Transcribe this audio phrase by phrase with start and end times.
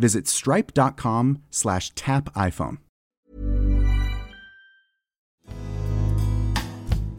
[0.00, 2.78] visit stripe.com slash tap iPhone.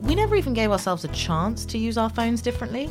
[0.01, 2.89] We never even gave ourselves a chance to use our phones differently.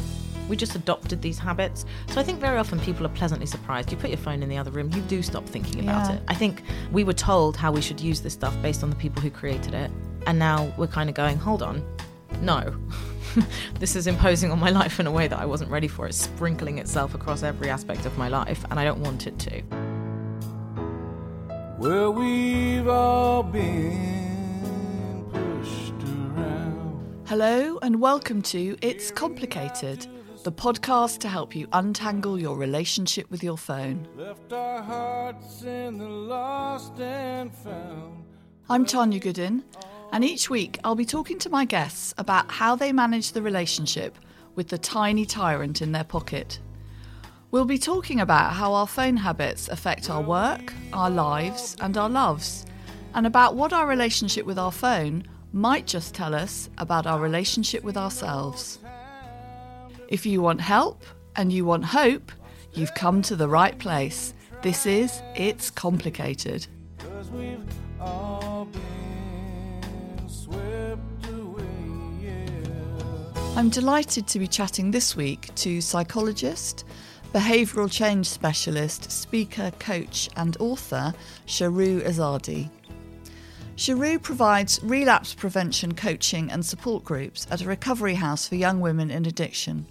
[0.48, 1.84] We just adopted these habits.
[2.08, 3.90] So I think very often people are pleasantly surprised.
[3.92, 6.16] You put your phone in the other room, you do stop thinking about Yeah.
[6.16, 6.22] it.
[6.28, 9.20] I think we were told how we should use this stuff based on the people
[9.22, 9.90] who created it.
[10.26, 11.82] And now we're kind of going, hold on,
[12.40, 12.74] no.
[13.78, 16.06] this is imposing on my life in a way that I wasn't ready for.
[16.06, 19.62] It's sprinkling itself across every aspect of my life, and I don't want it to.
[21.78, 27.22] Well, we've all been pushed around.
[27.26, 30.06] Hello, and welcome to It's Complicated,
[30.42, 34.08] the podcast to help you untangle your relationship with your phone.
[34.16, 38.24] Left our hearts in the lost and found.
[38.68, 39.64] I'm Tanya Goodin,
[40.12, 44.16] and each week I'll be talking to my guests about how they manage the relationship
[44.54, 46.58] with the tiny tyrant in their pocket.
[47.50, 52.08] We'll be talking about how our phone habits affect our work, our lives, and our
[52.08, 52.64] loves,
[53.14, 57.82] and about what our relationship with our phone might just tell us about our relationship
[57.82, 58.78] with ourselves.
[60.08, 61.02] If you want help
[61.36, 62.30] and you want hope,
[62.72, 64.32] you've come to the right place.
[64.62, 66.66] This is It's Complicated.
[73.56, 76.84] I'm delighted to be chatting this week to psychologist,
[77.34, 81.12] behavioural change specialist, speaker, coach, and author
[81.46, 82.70] Shahroo Izadi.
[83.76, 89.10] Shahroo provides relapse prevention coaching and support groups at a recovery house for young women
[89.10, 89.84] in addiction,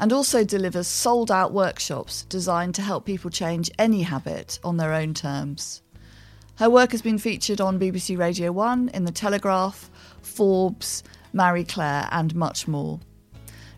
[0.00, 4.92] and also delivers sold out workshops designed to help people change any habit on their
[4.94, 5.82] own terms.
[6.56, 9.90] Her work has been featured on BBC Radio 1, in The Telegraph,
[10.22, 11.02] Forbes,
[11.36, 12.98] Marie Claire, and much more.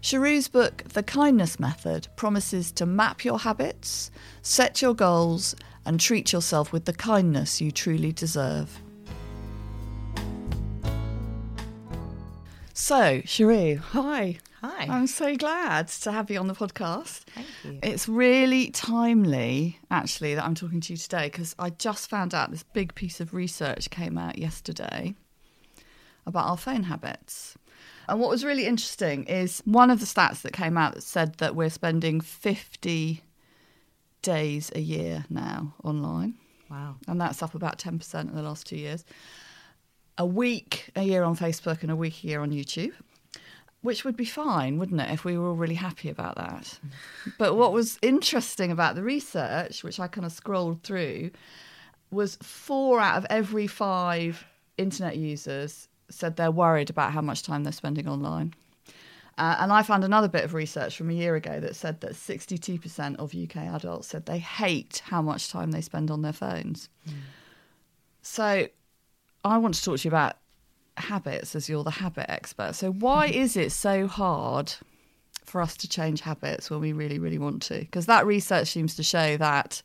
[0.01, 6.33] Shahroo's book, The Kindness Method, promises to map your habits, set your goals, and treat
[6.33, 8.81] yourself with the kindness you truly deserve.
[12.75, 14.39] So, Shahroo, hi.
[14.61, 14.87] Hi.
[14.89, 17.25] I'm so glad to have you on the podcast.
[17.35, 17.79] Thank you.
[17.83, 22.53] It's really timely, actually, that I'm talking to you today because I just found out
[22.53, 25.17] this big piece of research came out yesterday
[26.28, 27.56] about our phone habits.
[28.09, 31.34] And what was really interesting is one of the stats that came out that said
[31.39, 33.22] that we're spending 50
[34.22, 36.34] days a year now online,
[36.71, 36.97] Wow.
[37.06, 39.05] and that's up about 10% in the last two years.
[40.17, 42.93] A week a year on Facebook and a week a year on YouTube
[43.81, 46.78] which would be fine, wouldn't it, if we were all really happy about that?
[47.38, 51.31] But what was interesting about the research, which I kind of scrolled through,
[52.11, 54.44] was four out of every five
[54.78, 58.55] internet users said they're worried about how much time they're spending online.
[59.39, 62.12] Uh, and I found another bit of research from a year ago that said that
[62.12, 66.88] 62% of UK adults said they hate how much time they spend on their phones.
[68.23, 68.67] So
[69.44, 70.37] I want to talk to you about
[70.97, 72.75] habits as you're the habit expert.
[72.75, 74.73] So why is it so hard
[75.44, 77.79] for us to change habits when we really, really want to?
[77.79, 79.82] Because that research seems to show that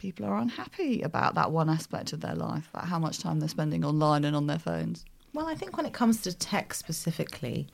[0.00, 3.48] people are unhappy about that one aspect of their life, about how much time they're
[3.48, 5.04] spending online and on their phones.
[5.32, 7.68] Well, I think when it comes to tech specifically,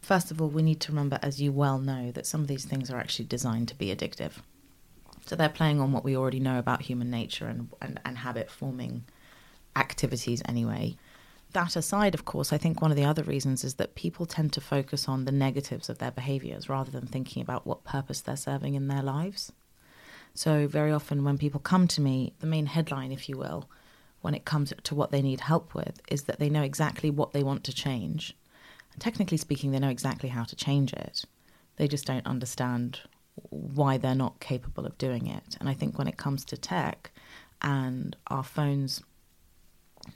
[0.00, 2.64] first of all, we need to remember, as you well know, that some of these
[2.64, 4.32] things are actually designed to be addictive.
[5.24, 8.50] So they're playing on what we already know about human nature and, and, and habit
[8.50, 9.04] forming
[9.76, 10.96] activities anyway.
[11.52, 14.52] that aside, of course, I think one of the other reasons is that people tend
[14.52, 18.36] to focus on the negatives of their behaviors rather than thinking about what purpose they're
[18.36, 19.52] serving in their lives.
[20.34, 23.68] So, very often when people come to me, the main headline, if you will,
[24.20, 27.32] when it comes to what they need help with, is that they know exactly what
[27.32, 28.36] they want to change.
[28.92, 31.24] And technically speaking, they know exactly how to change it.
[31.76, 33.00] They just don't understand
[33.50, 35.56] why they're not capable of doing it.
[35.60, 37.10] And I think when it comes to tech
[37.62, 39.02] and our phones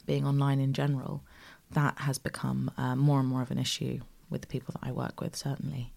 [0.06, 1.22] being online in general,
[1.70, 4.00] that has become uh, more and more of an issue
[4.30, 5.92] with the people that I work with, certainly.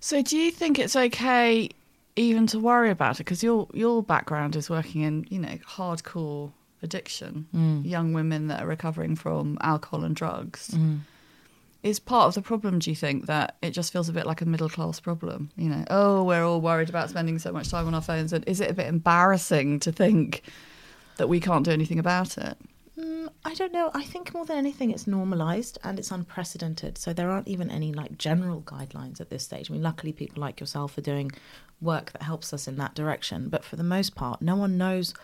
[0.00, 1.68] So, do you think it's okay
[2.16, 3.24] even to worry about it?
[3.24, 7.84] Because your your background is working in you know hardcore addiction, Mm.
[7.84, 10.68] young women that are recovering from alcohol and drugs.
[10.74, 11.00] Mm.
[11.82, 14.42] Is part of the problem, do you think, that it just feels a bit like
[14.42, 15.50] a middle class problem?
[15.56, 18.34] You know, oh, we're all worried about spending so much time on our phones.
[18.34, 20.42] And is it a bit embarrassing to think
[21.16, 22.58] that we can't do anything about it?
[22.98, 23.90] Mm, I don't know.
[23.94, 26.98] I think more than anything, it's normalised and it's unprecedented.
[26.98, 29.70] So there aren't even any like general guidelines at this stage.
[29.70, 31.30] I mean, luckily, people like yourself are doing
[31.80, 33.48] work that helps us in that direction.
[33.48, 35.14] But for the most part, no one knows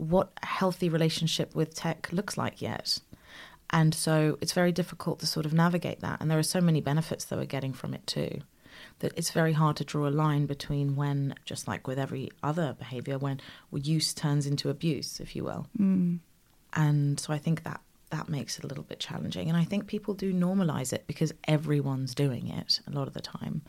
[0.00, 2.98] what a healthy relationship with tech looks like yet.
[3.70, 6.20] And so it's very difficult to sort of navigate that.
[6.20, 8.40] And there are so many benefits that we're getting from it too.
[9.00, 12.74] That it's very hard to draw a line between when, just like with every other
[12.78, 16.18] behavior, when use turns into abuse, if you will mm.
[16.72, 17.80] and so I think that
[18.10, 19.48] that makes it a little bit challenging.
[19.48, 23.20] And I think people do normalize it because everyone's doing it a lot of the
[23.20, 23.62] time.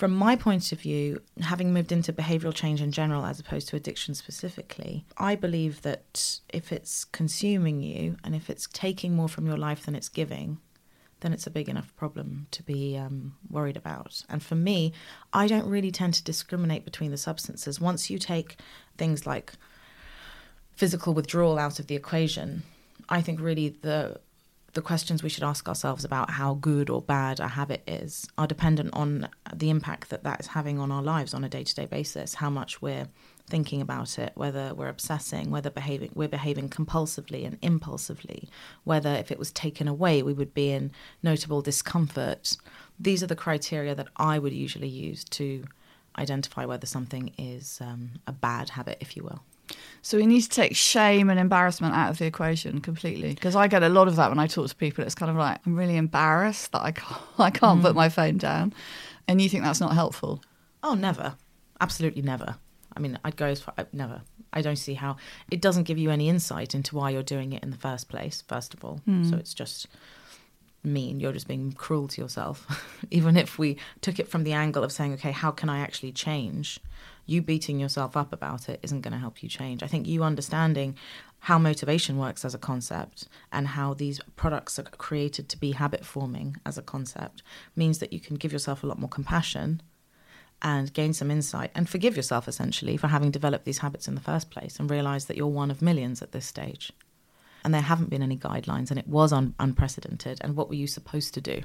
[0.00, 3.76] From my point of view, having moved into behavioral change in general as opposed to
[3.76, 9.46] addiction specifically, I believe that if it's consuming you and if it's taking more from
[9.46, 10.56] your life than it's giving,
[11.20, 14.24] then it's a big enough problem to be um, worried about.
[14.30, 14.94] And for me,
[15.34, 17.78] I don't really tend to discriminate between the substances.
[17.78, 18.56] Once you take
[18.96, 19.52] things like
[20.76, 22.62] physical withdrawal out of the equation,
[23.10, 24.18] I think really the
[24.72, 28.46] the questions we should ask ourselves about how good or bad a habit is are
[28.46, 32.34] dependent on the impact that that is having on our lives on a day-to-day basis
[32.34, 33.08] how much we're
[33.48, 38.48] thinking about it whether we're obsessing whether behaving we're behaving compulsively and impulsively
[38.84, 40.90] whether if it was taken away we would be in
[41.22, 42.56] notable discomfort.
[42.98, 45.64] These are the criteria that i would usually use to
[46.18, 49.42] identify whether something is um, a bad habit if you will
[50.02, 53.34] So we need to take shame and embarrassment out of the equation completely.
[53.34, 55.04] Because I get a lot of that when I talk to people.
[55.04, 57.96] It's kind of like I'm really embarrassed that I can't, I can't put mm.
[57.96, 58.72] my phone down,
[59.28, 60.42] and you think that's not helpful.
[60.82, 61.36] Oh, never.
[61.80, 62.56] Absolutely never.
[62.96, 64.22] I mean, I'd go as far, uh, never.
[64.52, 65.16] I don't see how
[65.50, 68.42] it doesn't give you any insight into why you're doing it in the first place,
[68.48, 69.00] first of all.
[69.04, 69.24] Hmm.
[69.24, 69.86] So it's just
[70.82, 71.20] mean.
[71.20, 72.66] You're just being cruel to yourself.
[73.10, 76.12] Even if we took it from the angle of saying, okay, how can I actually
[76.12, 76.80] change?
[77.26, 79.82] You beating yourself up about it isn't going to help you change.
[79.82, 80.96] I think you understanding
[81.40, 86.04] how motivation works as a concept and how these products are created to be habit
[86.04, 87.42] forming as a concept
[87.74, 89.80] means that you can give yourself a lot more compassion
[90.62, 94.20] and gain some insight and forgive yourself essentially for having developed these habits in the
[94.20, 96.92] first place and realize that you're one of millions at this stage.
[97.64, 100.38] And there haven't been any guidelines and it was un- unprecedented.
[100.42, 101.62] And what were you supposed to do?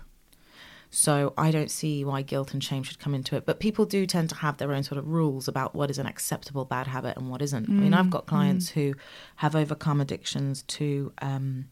[0.97, 3.45] So I don't see why guilt and shame should come into it.
[3.45, 6.06] But people do tend to have their own sort of rules about what is an
[6.06, 7.68] acceptable bad habit and what isn't.
[7.68, 8.30] I mean, I've got mm, mm.
[8.30, 8.94] clients who
[9.36, 11.65] have overcome addictions to um,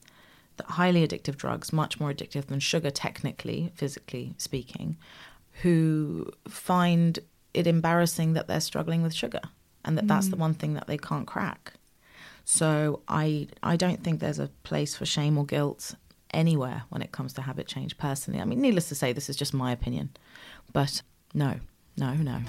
[0.58, 4.98] the highly addictive drugs, much more addictive than sugar, technically, physically speaking,
[5.62, 7.20] who find
[7.54, 9.42] it embarrassing that they're struggling with sugar
[9.86, 10.42] and that that's the mm.
[10.42, 11.76] one thing that they can't crack.
[12.44, 15.96] So I I don't think there's a place for shame or guilt
[16.34, 18.42] anywhere when it comes to habit change personally.
[18.42, 20.10] I mean, needless to say, this is just my opinion.
[20.72, 21.02] But
[21.34, 21.60] no,
[21.98, 22.42] no, no.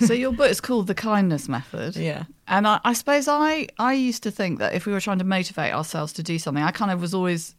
[0.00, 1.96] so your book is called The Kindness Method.
[1.96, 2.24] Yeah.
[2.46, 5.24] And I, I suppose I, I used to think that if we were trying to
[5.24, 7.54] motivate ourselves to do something, I kind of was always,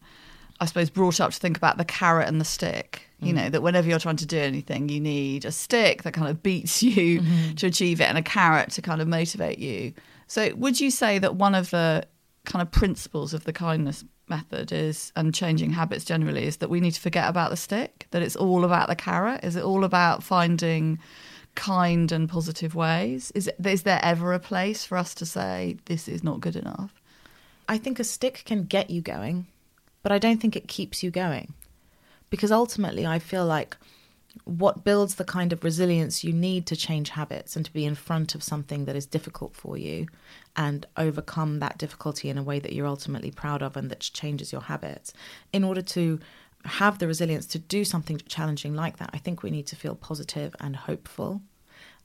[0.61, 3.03] I suppose, brought up to think about the carrot and the stick.
[3.19, 3.37] You mm.
[3.37, 6.41] know, that whenever you're trying to do anything, you need a stick that kind of
[6.43, 7.55] beats you mm-hmm.
[7.55, 9.93] to achieve it and a carrot to kind of motivate you.
[10.27, 12.05] So, would you say that one of the
[12.45, 16.79] kind of principles of the kindness method is, and changing habits generally, is that we
[16.79, 18.07] need to forget about the stick?
[18.11, 19.43] That it's all about the carrot?
[19.43, 20.99] Is it all about finding
[21.55, 23.31] kind and positive ways?
[23.31, 26.55] Is, it, is there ever a place for us to say this is not good
[26.55, 26.93] enough?
[27.67, 29.47] I think a stick can get you going,
[30.03, 31.53] but I don't think it keeps you going.
[32.29, 33.75] Because ultimately, I feel like
[34.46, 37.96] what builds the kind of resilience you need to change habits and to be in
[37.96, 40.08] front of something that is difficult for you
[40.56, 44.51] and overcome that difficulty in a way that you're ultimately proud of and that changes
[44.51, 45.13] your habits
[45.51, 46.20] in order to
[46.65, 49.96] have the resilience to do something challenging like that, I think we need to feel
[49.96, 51.41] positive and hopeful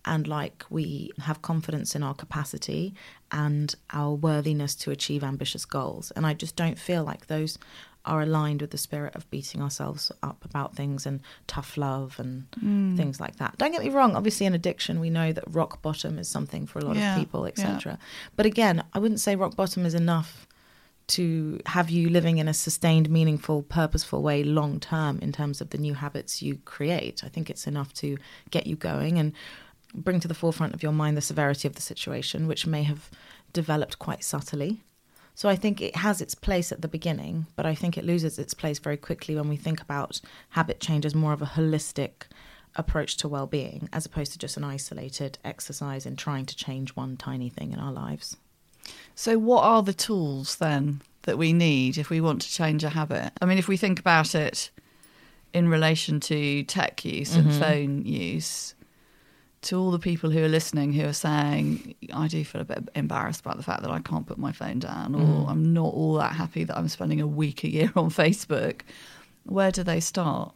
[0.04, 2.94] and like we have confidence in our capacity
[3.32, 6.10] and our worthiness to achieve ambitious goals.
[6.12, 7.58] And I just don't feel like those
[8.06, 12.44] are aligned with the spirit of beating ourselves up about things and tough love and
[12.62, 12.96] Mm.
[12.98, 13.56] things like that.
[13.56, 16.78] Don't get me wrong, obviously in addiction we know that rock bottom is something for
[16.80, 17.48] a lot Yeah, of people, yeah.
[17.48, 17.98] etc.
[18.36, 20.46] But again, I wouldn't say rock bottom is enough
[21.06, 25.70] to have you living in a sustained, meaningful, purposeful way long term in terms of
[25.70, 27.22] the new habits you create.
[27.24, 28.16] I think it's enough to
[28.50, 29.32] get you going and
[29.94, 33.10] bring to the forefront of your mind the severity of the situation, which may have
[33.52, 34.82] developed quite subtly.
[35.34, 38.38] So I think it has its place at the beginning, but I think it loses
[38.38, 40.20] its place very quickly when we think about
[40.50, 42.26] habit change as more of a holistic
[42.76, 47.16] approach to well-being as opposed to just an isolated exercise in trying to change one
[47.16, 48.36] tiny thing in our lives.
[49.14, 52.90] So, what are the tools then that we need if we want to change a
[52.90, 53.32] habit?
[53.40, 54.70] I mean, if we think about it
[55.52, 57.60] in relation to tech use and mm-hmm.
[57.60, 58.74] phone use,
[59.64, 62.88] to all the people who are listening who are saying, I do feel a bit
[62.94, 65.48] embarrassed about the fact that I can't put my phone down, or mm.
[65.48, 68.82] I'm not all that happy that I'm spending a week a year on Facebook,
[69.44, 70.54] where do they start?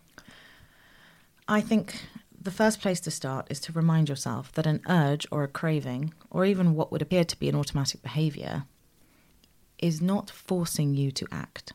[1.46, 2.02] I think
[2.40, 6.14] the first place to start is to remind yourself that an urge or a craving,
[6.30, 8.64] or even what would appear to be an automatic behavior,
[9.78, 11.72] is not forcing you to act.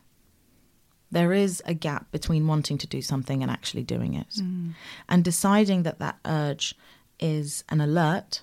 [1.10, 4.30] There is a gap between wanting to do something and actually doing it.
[4.36, 4.74] Mm.
[5.08, 6.74] And deciding that that urge
[7.20, 8.42] is an alert,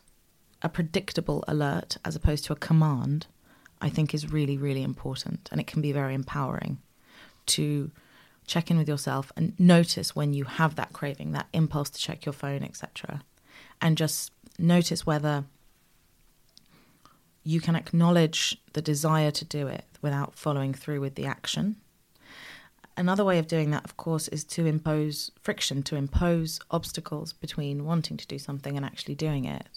[0.61, 3.27] a predictable alert, as opposed to a command,
[3.81, 5.49] I think is really, really important.
[5.51, 6.79] And it can be very empowering
[7.47, 7.91] to
[8.47, 12.25] check in with yourself and notice when you have that craving, that impulse to check
[12.25, 13.23] your phone, etc.
[13.81, 15.45] And just notice whether
[17.43, 21.77] you can acknowledge the desire to do it without following through with the action.
[22.97, 27.85] Another way of doing that, of course, is to impose friction, to impose obstacles between
[27.85, 29.67] wanting to do something and actually doing it.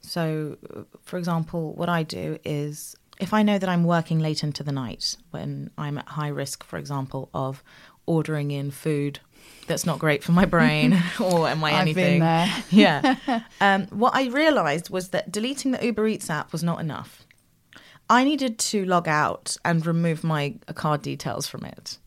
[0.00, 0.58] So,
[1.02, 4.72] for example, what I do is if I know that I'm working late into the
[4.72, 7.62] night when I'm at high risk, for example, of
[8.06, 9.20] ordering in food
[9.66, 12.18] that's not great for my brain or am I I've anything?
[12.18, 12.54] been there.
[12.70, 13.42] yeah.
[13.60, 17.24] Um, what I realized was that deleting the Uber Eats app was not enough.
[18.10, 21.98] I needed to log out and remove my card details from it.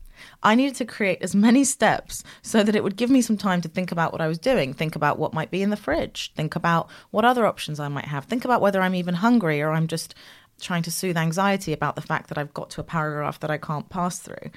[0.42, 3.60] I needed to create as many steps so that it would give me some time
[3.62, 6.32] to think about what I was doing, think about what might be in the fridge,
[6.34, 9.70] think about what other options I might have, think about whether I'm even hungry or
[9.70, 10.14] I'm just
[10.60, 13.58] trying to soothe anxiety about the fact that I've got to a paragraph that I
[13.58, 14.50] can't pass through.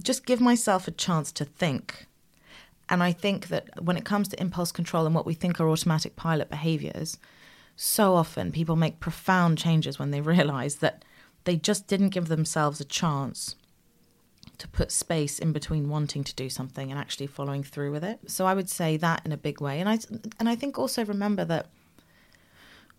[0.00, 2.06] Just give myself a chance to think.
[2.88, 5.68] And I think that when it comes to impulse control and what we think are
[5.68, 7.18] automatic pilot behaviors,
[7.76, 11.04] so often people make profound changes when they realize that
[11.44, 13.56] they just didn't give themselves a chance
[14.58, 18.20] to put space in between wanting to do something and actually following through with it.
[18.26, 19.80] So I would say that in a big way.
[19.80, 19.98] And I
[20.38, 21.66] and I think also remember that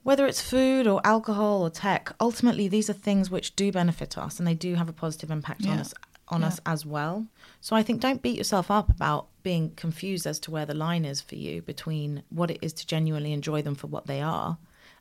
[0.03, 4.39] whether it's food or alcohol or tech, ultimately these are things which do benefit us
[4.39, 5.93] and they do have a positive impact on us
[6.29, 7.27] on us as well.
[7.61, 11.05] So I think don't beat yourself up about being confused as to where the line
[11.05, 14.57] is for you between what it is to genuinely enjoy them for what they are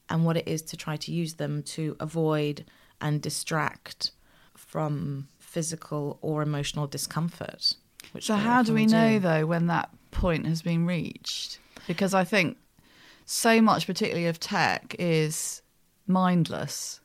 [0.08, 2.64] and what it is to try to use them to avoid
[3.00, 4.12] and distract
[4.54, 7.74] from physical or emotional discomfort.
[8.12, 11.58] Which So, how do we know, though, when that point has been reached?
[11.86, 12.56] Because I think
[13.26, 15.62] so much, particularly of tech, is
[16.06, 17.00] mindless.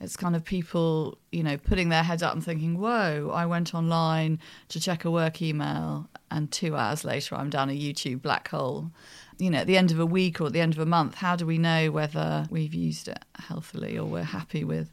[0.00, 3.74] It's kind of people, you know, putting their head up and thinking, whoa, I went
[3.74, 8.48] online to check a work email, and two hours later, I'm down a YouTube black
[8.48, 8.90] hole.
[9.38, 11.16] You know, at the end of a week or at the end of a month,
[11.16, 14.92] how do we know whether we've used it healthily or we're happy with?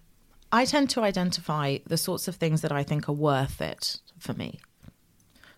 [0.52, 4.34] I tend to identify the sorts of things that I think are worth it for
[4.34, 4.60] me.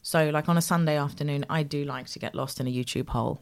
[0.01, 3.09] So, like on a Sunday afternoon, I do like to get lost in a YouTube
[3.09, 3.41] hole.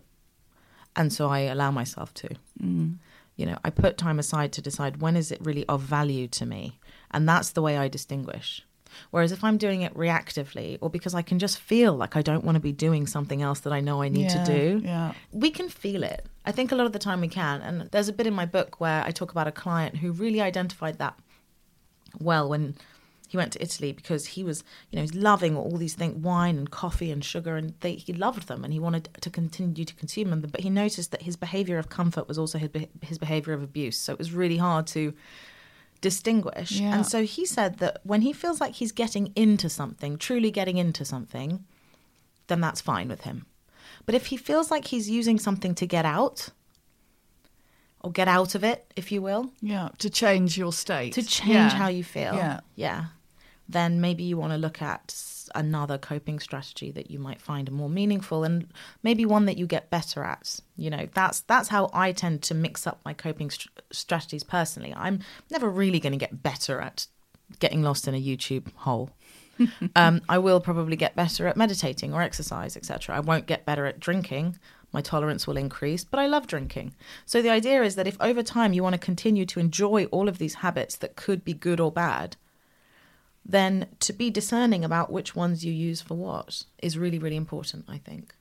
[0.96, 2.30] And so I allow myself to.
[2.62, 2.98] Mm.
[3.36, 6.46] You know, I put time aside to decide when is it really of value to
[6.46, 6.80] me.
[7.12, 8.66] And that's the way I distinguish.
[9.12, 12.44] Whereas if I'm doing it reactively or because I can just feel like I don't
[12.44, 15.14] want to be doing something else that I know I need Yeah, to do, yeah.
[15.32, 16.26] we can feel it.
[16.46, 17.62] I think a lot of the time we can.
[17.62, 20.42] And there's a bit in my book where I talk about a client who really
[20.42, 21.18] identified that
[22.20, 22.76] well when
[23.30, 26.58] he went to Italy because he was, you know, he's loving all these things, wine
[26.58, 29.94] and coffee and sugar, and they, he loved them and he wanted to continue to
[29.94, 30.42] consume them.
[30.42, 32.72] But he noticed that his behavior of comfort was also his,
[33.04, 33.98] his behavior of abuse.
[33.98, 35.14] So it was really hard to
[36.02, 36.72] distinguish.
[36.72, 36.96] Yeah.
[36.96, 40.78] And so he said that when he feels like he's getting into something, truly getting
[40.78, 41.66] into something,
[42.48, 43.46] then that's fine with him.
[44.08, 46.50] But if he feels like he's using something to get out,
[48.02, 51.14] or get out of it, if you will, Yeah, to change your state.
[51.14, 51.70] to change Yeah.
[51.70, 52.34] how you feel.
[52.36, 52.60] Yeah.
[52.76, 53.06] Yeah.
[53.72, 55.14] then maybe you want to look at
[55.54, 58.68] another coping strategy that you might find more meaningful and
[59.04, 60.60] maybe one that you get better at.
[60.76, 64.92] You know, that's that's how I tend to mix up my coping st- strategies personally.
[64.96, 65.20] I'm
[65.52, 67.06] never really going to get better at
[67.60, 69.12] getting lost in a YouTube hole.
[69.96, 73.16] um, I will probably get better at meditating or exercise, etc.
[73.16, 74.58] I won't get better at drinking.
[74.92, 76.96] My tolerance will increase, but I love drinking.
[77.26, 80.28] So the idea is that if over time you want to continue to enjoy all
[80.28, 82.38] of these habits that could be good or bad,
[83.46, 87.86] then to be discerning about which ones you use for what is really, really important,
[87.88, 88.34] I think.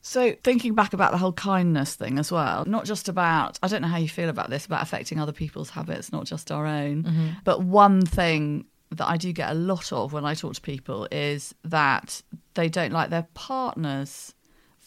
[0.00, 3.82] So, thinking back about the whole kindness thing as well, not just about, I don't
[3.82, 7.02] know how you feel about this, about affecting other people's habits, not just our own.
[7.02, 7.28] Mm-hmm.
[7.44, 11.08] But one thing that I do get a lot of when I talk to people
[11.10, 12.22] is that
[12.54, 14.34] they don't like their partner's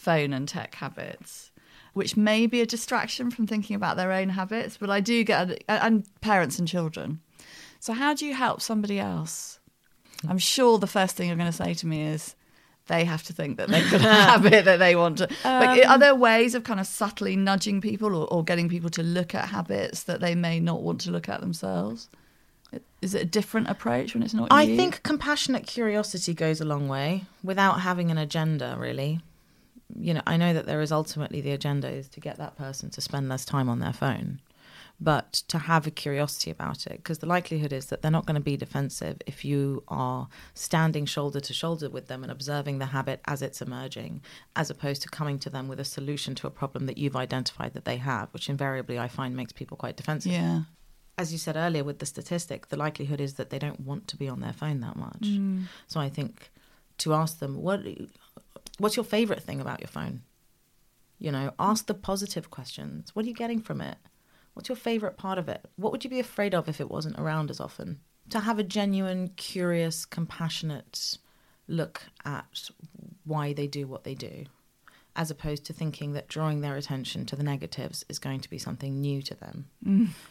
[0.01, 1.51] phone and tech habits,
[1.93, 4.77] which may be a distraction from thinking about their own habits.
[4.77, 7.21] But I do get, and parents and children.
[7.79, 9.59] So, how do you help somebody else?
[10.27, 12.35] I'm sure the first thing you're going to say to me is,
[12.87, 15.27] they have to think that they've got a habit that they want to.
[15.43, 18.89] but are um, there ways of kind of subtly nudging people or, or getting people
[18.89, 22.09] to look at habits that they may not want to look at themselves?
[23.01, 24.75] Is it a different approach when it's not I you?
[24.75, 29.21] think compassionate curiosity goes a long way without having an agenda, really.
[29.99, 32.89] You know, I know that there is ultimately the agenda is to get that person
[32.91, 34.39] to spend less time on their phone,
[34.99, 38.35] but to have a curiosity about it, because the likelihood is that they're not going
[38.35, 42.87] to be defensive if you are standing shoulder to shoulder with them and observing the
[42.87, 44.21] habit as it's emerging,
[44.55, 47.73] as opposed to coming to them with a solution to a problem that you've identified
[47.73, 50.61] that they have, which invariably I find makes people quite defensive Yeah.
[51.17, 54.17] as you said earlier with the statistic, the likelihood is that they don't want to
[54.17, 55.21] be on their phone that much.
[55.21, 55.65] Mm.
[55.87, 56.49] So I think
[56.99, 57.81] to ask them what
[58.81, 60.21] what's your favorite thing about your phone?
[61.19, 63.15] You know, ask the positive questions.
[63.15, 63.97] What are you getting from it?
[64.53, 65.61] What's your favorite part of it?
[65.75, 67.99] What would you be afraid of if it wasn't around as often?
[68.31, 71.17] To have a genuine, curious, compassionate
[71.67, 72.69] look at
[73.23, 74.45] why they do what they do,
[75.15, 78.57] as opposed to thinking that drawing their attention to the negatives is going to be
[78.57, 79.65] something new to them.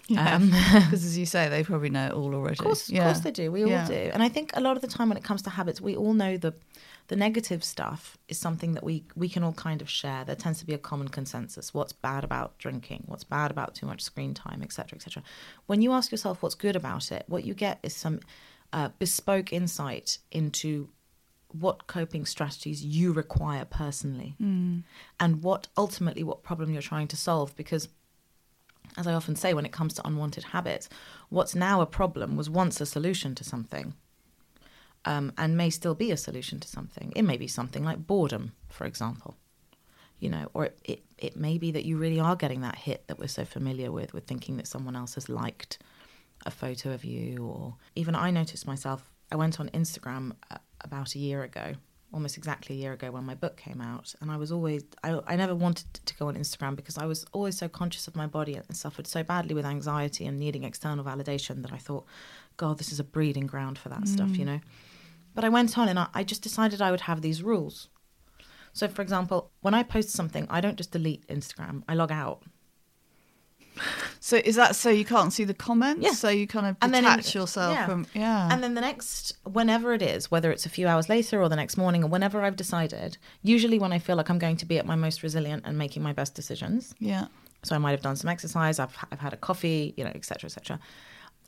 [0.09, 0.35] Yeah.
[0.35, 2.59] Um, Because as you say, they probably know it all already.
[2.59, 3.01] Of course, yeah.
[3.03, 3.51] of course they do.
[3.53, 3.83] We Yeah.
[3.83, 4.11] all do.
[4.13, 6.15] And I think a lot of the time when it comes to habits, we all
[6.15, 6.53] know the
[7.11, 10.25] the negative stuff is something that we we can all kind of share.
[10.25, 11.75] There tends to be a common consensus.
[11.75, 13.03] What's bad about drinking?
[13.07, 15.25] What's bad about too much screen time, etc., etc.
[15.67, 18.21] When you ask yourself what's good about it, what you get is some
[18.73, 20.89] uh, bespoke insight into
[21.49, 24.37] what coping strategies you require personally
[25.19, 27.89] and what ultimately what problem you're trying to solve because
[28.97, 30.89] as I often say, when it comes to unwanted habits,
[31.29, 33.95] what's now a problem was once a solution to something,
[35.05, 37.13] um, and may still be a solution to something.
[37.17, 39.37] It may be something like boredom, for example,
[40.19, 43.07] you know, or it, it, it may be that you really are getting that hit
[43.09, 45.79] that we're so familiar with, with thinking that someone else has liked
[46.47, 49.11] a photo of you, or even I noticed myself.
[49.33, 51.75] I went on Instagram uh, about a year ago,
[52.13, 55.21] almost exactly a year ago when my book came out, and I was always I,
[55.27, 58.27] I never wanted to go on Instagram because I was always so conscious of my
[58.27, 62.05] body and suffered so badly with anxiety and needing external validation that I thought,
[62.57, 64.61] God, this is a breeding ground for that stuff, you know.
[65.35, 67.89] But I went on and I, I just decided I would have these rules.
[68.73, 72.43] So, for example, when I post something, I don't just delete Instagram; I log out.
[74.23, 76.03] So is that so you can't see the comments?
[76.05, 76.13] Yeah.
[76.13, 77.87] So you kind of And then detach yourself yeah.
[77.87, 78.49] from yeah.
[78.53, 81.57] And then the next, whenever it is, whether it's a few hours later or the
[81.57, 84.79] next morning or whenever I've decided, usually when I feel like I'm going to be
[84.79, 87.29] at my most resilient and making my best decisions, yeah.
[87.63, 90.27] so I might have done some exercise, I've, I've had a coffee, you know, et
[90.27, 90.79] cetera, et cetera,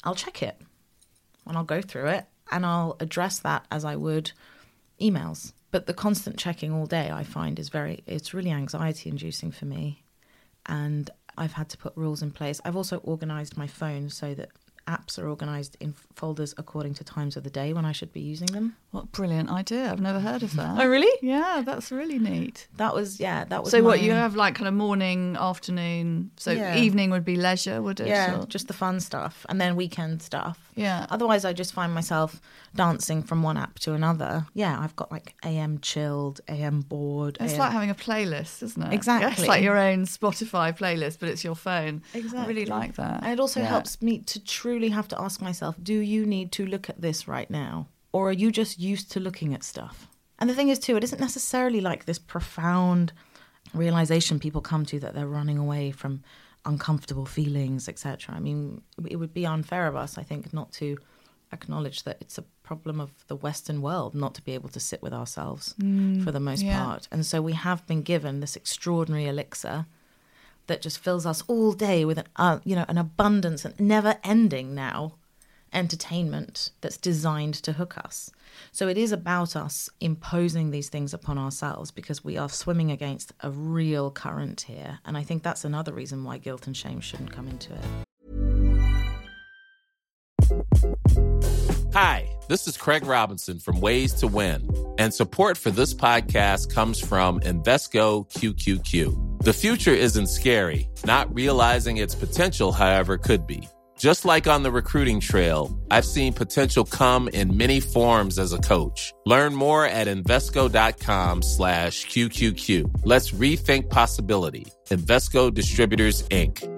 [0.05, 0.59] I'll check it
[1.47, 4.31] and I'll go through it and I'll address that as I would
[5.01, 5.53] emails.
[5.73, 9.65] But the constant checking all day, I find, is very, it's really anxiety inducing for
[9.65, 10.05] me.
[10.67, 12.61] And I've had to put rules in place.
[12.65, 14.51] I've also organized my phone so that
[14.87, 18.21] apps are organized in folders according to times of the day when I should be
[18.21, 18.77] using them.
[18.92, 19.90] What a brilliant idea.
[19.90, 20.78] I've never heard of that.
[20.78, 21.11] Oh, really?
[21.22, 22.68] Yeah, that's really neat.
[22.76, 23.70] That was, yeah, that was.
[23.70, 26.31] So what you have like kind of morning, afternoon.
[26.37, 26.76] So Yeah.
[26.76, 28.09] evening would be leisure, would it?
[28.09, 30.59] Yeah, Or- just the fun stuff, and then weekend stuff.
[30.74, 31.07] Yeah.
[31.09, 32.38] Otherwise, I just find myself
[32.74, 34.46] dancing from one app to another.
[34.52, 37.38] Yeah, I've got like AM chilled, AM bored.
[37.40, 37.61] It's AM...
[37.61, 38.92] like having a playlist, isn't it?
[38.92, 39.31] Exactly.
[39.33, 42.02] It's like your own Spotify playlist, but it's your phone.
[42.14, 42.55] I Exactly.
[42.55, 43.22] really like that.
[43.22, 43.68] And it also Yeah.
[43.68, 47.26] helps me to truly have to ask myself, do you need to look at this
[47.26, 47.87] right now?
[48.12, 50.09] Or are you just used to looking at stuff?
[50.38, 53.12] And the thing is, too, it isn't necessarily like this profound
[53.75, 56.22] realization people come to that they're running away from
[56.64, 58.35] uncomfortable feelings, etc.
[58.35, 60.98] I mean, it would be unfair of us, I think, not to
[61.53, 65.03] acknowledge that it's a problem of the Western world not to be able to sit
[65.03, 65.75] with ourselves
[66.25, 66.83] for the most yeah.
[66.83, 67.09] part.
[67.11, 69.87] And so we have been given this extraordinary elixir
[70.66, 74.16] that just fills us all day with an uh, you know an abundance and never
[74.22, 75.14] ending now
[75.73, 78.31] entertainment that's designed to hook us.
[78.71, 83.33] So it is about us imposing these things upon ourselves because we are swimming against
[83.41, 84.99] a real current here.
[85.05, 87.85] And I think that's another reason why guilt and shame shouldn't come into it.
[91.95, 94.67] Hi, this is Craig Robinson from Ways to Win,
[94.99, 99.43] and support for this podcast comes from Invesco QQQ.
[99.43, 103.69] The future isn't scary, not realizing its potential, however, could be.
[104.03, 108.59] Just like on the recruiting trail, I've seen potential come in many forms as a
[108.59, 109.12] coach.
[109.27, 113.03] Learn more at Invesco.com slash QQQ.
[113.05, 114.67] Let's rethink possibility.
[114.88, 116.69] Invesco Distributors, Inc.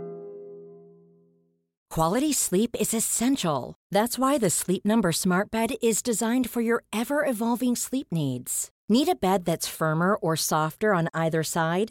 [1.89, 3.75] Quality sleep is essential.
[3.91, 8.69] That's why the Sleep Number Smart Bed is designed for your ever evolving sleep needs.
[8.91, 11.91] Need a bed that's firmer or softer on either side?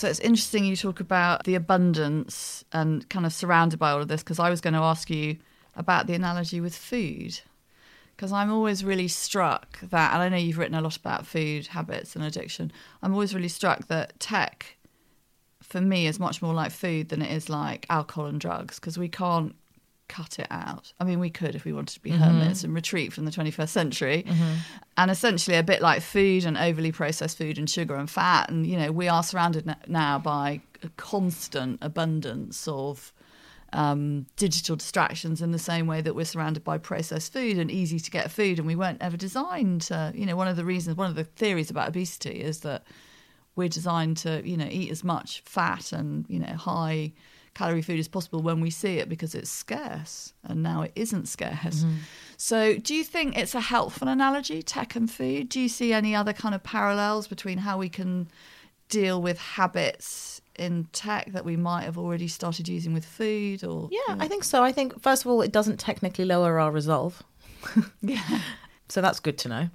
[0.00, 4.08] So it's interesting you talk about the abundance and kind of surrounded by all of
[4.08, 5.36] this because I was going to ask you
[5.76, 7.38] about the analogy with food
[8.16, 11.66] because I'm always really struck that, and I know you've written a lot about food
[11.66, 12.72] habits and addiction.
[13.02, 14.78] I'm always really struck that tech,
[15.62, 18.96] for me, is much more like food than it is like alcohol and drugs because
[18.96, 19.54] we can't
[20.10, 20.92] cut it out.
[20.98, 23.68] I mean, we could if we wanted to be hermits and retreat from the 21st
[23.68, 24.26] century.
[24.96, 28.50] And essentially, a bit like food and overly processed food and sugar and fat.
[28.50, 33.12] And, you know, we are surrounded now by a constant abundance of
[33.72, 38.00] um, digital distractions in the same way that we're surrounded by processed food and easy
[38.00, 38.58] to get food.
[38.58, 41.24] And we weren't ever designed to, you know, one of the reasons, one of the
[41.24, 42.82] theories about obesity is that
[43.54, 47.12] we're designed to, you know, eat as much fat and, you know, high
[47.54, 51.28] calorie food as possible when we see it because it's scarce and now it isn't
[51.28, 51.84] scarce.
[52.36, 55.48] So, do you think it's a helpful analogy, tech and food?
[55.48, 58.28] Do you see any other kind of parallels between how we can
[58.88, 63.88] deal with habits in tech that we might have already started using with food or
[63.90, 64.62] Yeah, I think so.
[64.62, 67.22] I think, first of all, it doesn't technically lower our resolve.
[68.02, 68.40] yeah.
[68.88, 69.68] So that's good to know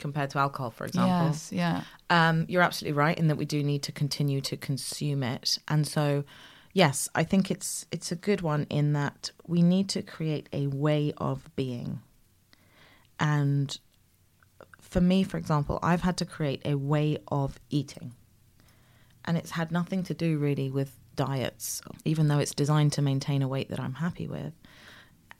[0.00, 1.28] compared to alcohol, for example.
[1.28, 1.82] Yes, yeah.
[2.10, 5.86] Um, you're absolutely right in that we do need to continue to consume it, and
[5.86, 6.24] so
[6.76, 10.66] yes, I think it's it's a good one in that we need to create a
[10.66, 12.00] way of being.
[13.18, 13.76] And
[14.78, 18.12] for me, for example, I've had to create a way of eating,
[19.24, 23.40] and it's had nothing to do really with diets, even though it's designed to maintain
[23.40, 24.52] a weight that I'm happy with.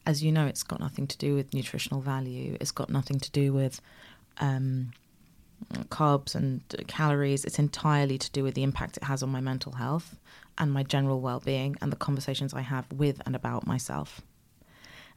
[0.06, 2.56] As you know, it's got nothing to do with nutritional value.
[2.62, 3.82] It's got nothing to do with
[4.38, 4.92] um,
[5.90, 7.44] carbs and calories.
[7.44, 10.16] It's entirely to do with the impact it has on my mental health
[10.58, 14.22] and my general well being and the conversations I have with and about myself.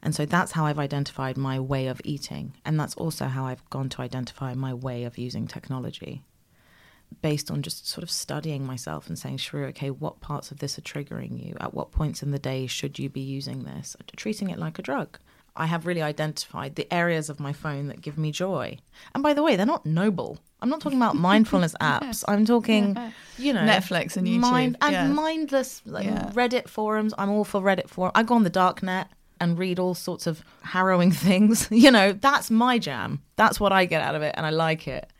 [0.02, 2.54] And so that's how I've identified my way of eating.
[2.64, 6.22] And that's also how I've gone to identify my way of using technology
[7.22, 10.78] based on just sort of studying myself and saying, Shahroo, okay, what parts of this
[10.78, 11.56] are triggering you?
[11.60, 13.96] At what points in the day should you be using this?
[14.16, 15.18] Treating it like a drug.
[15.56, 18.78] I have really identified the areas of my phone that give me joy.
[19.14, 20.38] And by the way, they're not noble.
[20.60, 22.24] I'm not talking about mindfulness apps.
[22.28, 22.96] I'm talking,
[23.38, 25.08] you know, Netflix and YouTube, mind, and yeah.
[25.08, 26.30] mindless like Yeah.
[26.32, 27.12] Reddit forums.
[27.18, 28.12] I'm all for Reddit forum.
[28.14, 29.08] I go on the dark net.
[29.42, 31.66] and read all sorts of harrowing things.
[31.72, 33.22] you know, that's my jam.
[33.36, 35.10] That's what I get out of it, and I like it.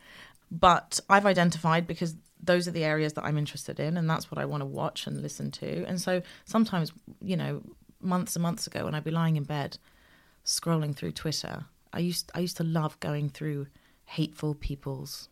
[0.51, 4.37] But I've identified because those are the areas that I'm interested in, and that's what
[4.39, 5.85] I want to watch and listen to.
[5.85, 6.91] And so sometimes,
[7.21, 7.61] you know,
[8.01, 9.77] months and months ago, when I'd be lying in bed
[10.45, 13.67] scrolling through Twitter, I used I used to love going through
[14.05, 15.29] hateful people's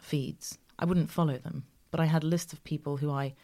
[0.00, 0.58] feeds.
[0.78, 3.34] I wouldn't follow them, but I had a list of people who I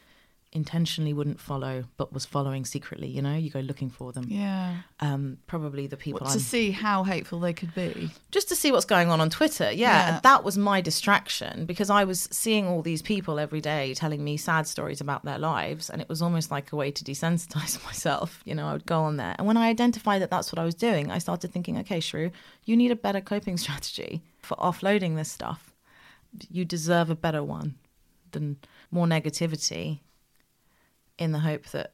[0.53, 4.77] intentionally wouldn't follow but was following secretly you know you go looking for them Yeah.
[4.99, 8.11] um probably the people What, I'm to see how hateful they could be.
[8.31, 9.71] just to see what's going on on Twitter.
[9.71, 9.75] Yeah,
[10.15, 10.21] Yeah.
[10.23, 14.39] that was my distraction because I was seeing all these people every day telling me
[14.39, 18.41] sad stories about their lives, and it was almost like a way to desensitize myself.
[18.47, 20.65] You know, I would go on there, and when I identified that that's what I
[20.65, 22.33] was doing, I started thinking, okay, Shahroo,
[22.65, 25.75] you need a better coping strategy for offloading this stuff.
[26.51, 27.75] You deserve a better one
[28.33, 28.57] than
[28.91, 30.01] more negativity,
[31.19, 31.93] in the hope that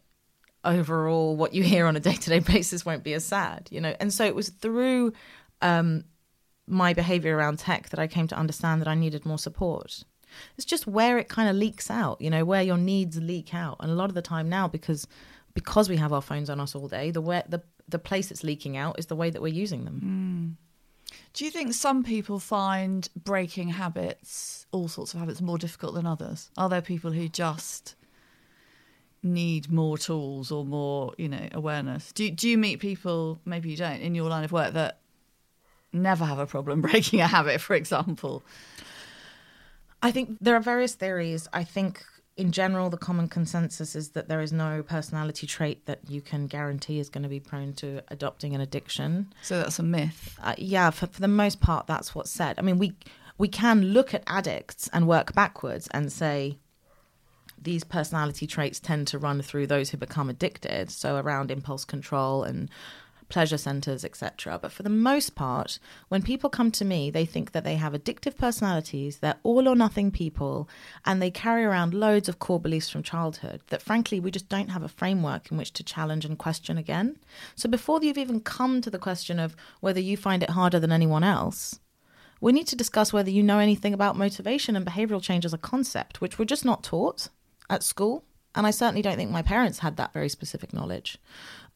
[0.64, 3.94] overall what you hear on a day-to-day basis won't be as sad you know?
[4.00, 5.12] And so it was through
[5.60, 6.04] um,
[6.66, 10.04] my behavior around tech that i came to understand that i needed more support.
[10.56, 13.76] It's just where it kind of leaks out you know where your needs leak out.
[13.80, 15.06] And a lot of the time now because
[15.54, 18.42] because we have our phones on us all day the way the the place it's
[18.42, 20.00] leaking out is the way that we're using them.
[21.32, 26.06] Do you think some people find breaking habits, all sorts of habits, more difficult than
[26.06, 26.50] others?
[26.56, 27.94] Are there people who just
[29.24, 32.12] need more tools or more, you know, awareness?
[32.12, 35.00] Do do you meet people, maybe you don't, in your line of work that
[35.92, 38.42] never have a problem breaking a habit, for example?
[40.02, 41.48] I think there are various theories.
[41.52, 42.04] I think
[42.36, 46.46] in general, the common consensus is that there is no personality trait that you can
[46.46, 49.32] guarantee is going to be prone to adopting an addiction.
[49.42, 50.36] So that's a myth.
[50.42, 52.58] Uh, yeah, for, for the most part, that's what's said.
[52.58, 52.94] I mean, we
[53.38, 56.58] we can look at addicts and work backwards and say
[57.64, 60.90] these personality traits tend to run through those who become addicted.
[60.90, 62.70] So around impulse control and
[63.28, 64.58] pleasure centers, etc.
[64.60, 67.92] But for the most part, when people come to me, they think that they have
[67.92, 70.68] addictive personalities, they're all or nothing people,
[71.04, 74.70] and they carry around loads of core beliefs from childhood that frankly we just don't
[74.70, 77.16] have a framework in which to challenge and question again.
[77.56, 80.92] So before you've even come to the question of whether you find it harder than
[80.92, 81.80] anyone else,
[82.40, 85.58] we need to discuss whether you know anything about motivation and behavioral change as a
[85.58, 87.30] concept, which we're just not taught
[87.70, 88.24] at school.
[88.54, 91.18] And I certainly don't think my parents had that very specific knowledge.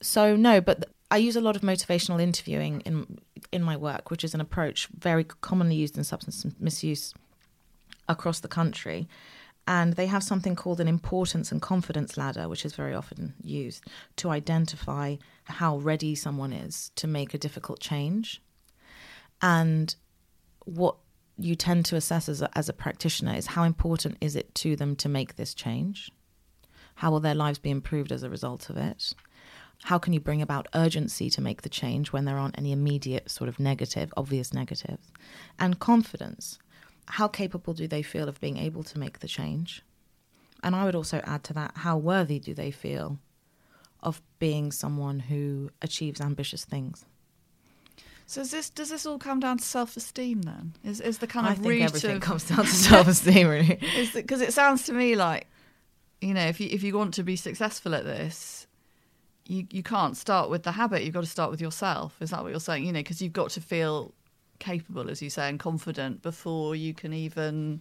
[0.00, 3.18] So, no, but I use a lot of motivational interviewing in,
[3.50, 7.14] in my work, which is an approach very commonly used in substance misuse
[8.08, 9.08] across the country.
[9.66, 13.84] And they have something called an importance and confidence ladder, which is very often used
[14.16, 18.40] to identify how ready someone is to make a difficult change.
[19.42, 19.94] And
[20.64, 20.96] what
[21.38, 24.76] you tend to assess as a, as a practitioner is how important is it to
[24.76, 26.10] them to make this change?
[26.96, 29.14] How will their lives be improved as a result of it?
[29.84, 33.30] How can you bring about urgency to make the change when there aren't any immediate
[33.30, 35.12] sort of negative, obvious negatives?
[35.58, 36.58] And confidence.
[37.06, 39.82] How capable do they feel of being able to make the change?
[40.62, 43.18] And I would also add to that, how worthy do they feel
[44.02, 47.04] of being someone who achieves ambitious things?
[48.28, 50.74] So is this does this all come down to self esteem then?
[50.84, 53.80] Is is the kind I of root everything of comes down to self-esteem, really.
[54.12, 55.46] Because it sounds to me like,
[56.20, 58.66] you know, if you if you want to be successful at this,
[59.46, 61.04] you you can't start with the habit.
[61.04, 62.20] You've got to start with yourself.
[62.20, 62.84] Is that what you're saying?
[62.84, 64.12] You know, because you've got to feel
[64.58, 67.80] capable, as you say, and confident before you can even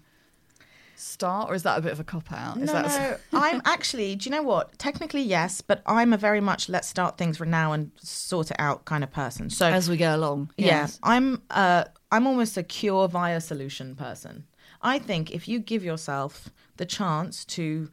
[0.97, 1.49] start.
[1.49, 2.57] Or is that a bit of a cop out?
[2.57, 3.39] Is No, that no.
[3.39, 4.15] I'm actually.
[4.15, 4.77] Do you know what?
[4.77, 8.57] Technically, yes, but I'm a very much let's start things for now and sort it
[8.59, 9.49] out kind of person.
[9.49, 10.51] So as we go along?
[10.57, 10.99] yeah, Yes.
[11.03, 11.41] I'm.
[11.49, 14.45] Uh, I'm almost a cure via solution person.
[14.81, 17.89] I think if you give yourself the chance to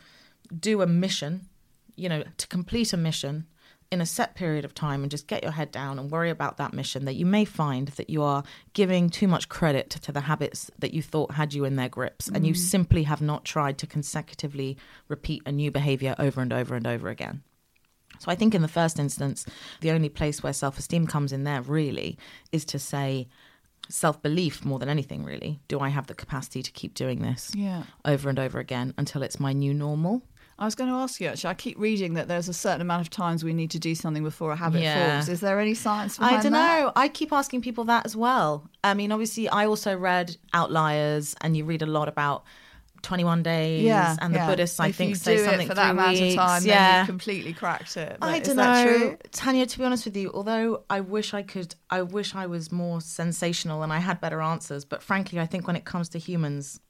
[0.60, 1.48] do a mission,
[1.96, 3.46] you know, to complete a mission
[3.94, 6.59] in a set period of time and just get your head down and worry about
[6.59, 10.22] that mission, that you may find that you are giving too much credit to the
[10.22, 12.57] habits that you thought had you in their grips and you mm.
[12.57, 14.76] simply have not tried to consecutively
[15.09, 17.42] repeat a new behavior over and over and over again.
[18.18, 19.46] So I think in the first instance,
[19.80, 22.18] the only place where self esteem comes in there really
[22.52, 23.28] is to say
[23.88, 25.61] self belief more than anything, really.
[25.68, 27.85] Do I have the capacity to keep doing this Yeah.
[28.04, 30.22] over and over again until it's my new normal?
[30.58, 31.50] I was going to ask you actually.
[31.50, 34.22] I keep reading that there's a certain amount of times we need to do something
[34.22, 35.12] before a habit Yeah.
[35.16, 35.28] forms.
[35.28, 36.80] Is there any science behind that I don't that?
[36.84, 36.92] know.
[36.94, 38.68] I keep asking people that as well.
[38.84, 42.44] I mean, obviously, I also read Outliers, and you read a lot about
[43.02, 44.46] 21 days, Yeah, and the yeah.
[44.46, 46.32] Buddhists, I if think, say do something it for that amount weeks.
[46.34, 48.16] of time, then yeah, you've completely cracked it.
[48.18, 49.18] But I don't know, true?
[49.32, 49.66] Tanya.
[49.66, 53.00] To be honest with you, although I wish I could, I wish I was more
[53.02, 54.84] sensational and I had better answers.
[54.86, 56.80] But frankly, I think when it comes to humans,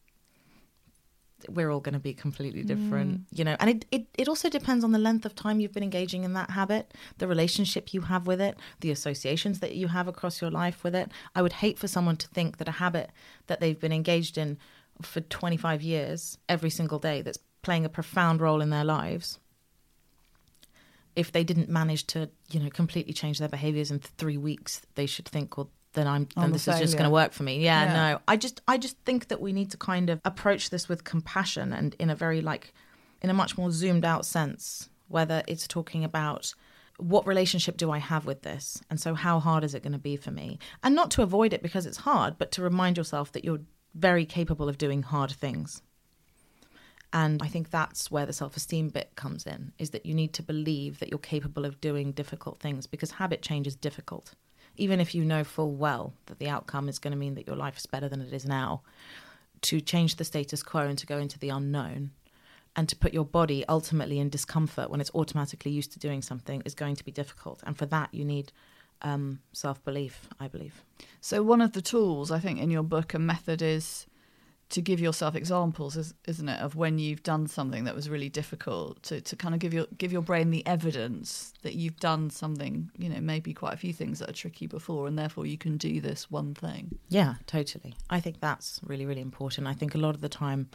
[1.49, 3.25] we're all going to be completely different, mm.
[3.33, 3.57] you know.
[3.61, 6.33] And it, it it also depends on the length of time you've been engaging in
[6.35, 10.51] that habit, the relationship you have with it, the associations that you have across your
[10.51, 11.11] life with it.
[11.35, 13.11] I would hate for someone to think that a habit
[13.47, 14.59] that they've been engaged in
[15.03, 19.39] for 25 years every single day that's playing a profound role in their lives
[21.17, 25.07] if they didn't manage to you know completely change their behaviors in three weeks they
[25.07, 27.85] should think well then i'm then this is just going to work for me yeah,
[27.85, 27.93] Yeah.
[28.11, 31.05] no i just i just think that we need to kind of approach this with
[31.05, 32.75] compassion and in a very like
[33.23, 36.55] in a much more zoomed out sense whether it's talking about
[36.99, 38.81] what relationship do I have with this?
[38.89, 40.59] And so, how hard is it going to be for me?
[40.83, 43.61] And not to avoid it because it's hard, but to remind yourself that you're
[43.95, 45.83] very capable of doing hard things.
[47.13, 50.33] And I think that's where the self esteem bit comes in is that you need
[50.35, 54.35] to believe that you're capable of doing difficult things because habit change is difficult.
[54.77, 57.57] Even if you know full well that the outcome is going to mean that your
[57.57, 58.83] life is better than it is now,
[59.63, 62.11] to change the status quo and to go into the unknown
[62.77, 66.63] and to put your body ultimately in discomfort when it's automatically used to doing something
[66.65, 67.63] is going to be difficult.
[67.65, 68.53] And for that, you need
[69.03, 70.83] um, self belief, I believe.
[71.21, 74.07] So one of the tools I think in your book, a method is
[74.71, 78.29] to give yourself examples, is- isn't it, of when you've done something that was really
[78.29, 82.31] difficult to, to kind of give your give your brain the evidence that you've done
[82.31, 85.59] something, you know, maybe quite a few things that are tricky before, and therefore you
[85.59, 86.99] can do this one thing.
[87.09, 87.95] Yeah, totally.
[88.11, 89.67] I think that's really, really important.
[89.67, 90.69] I think a lot of the time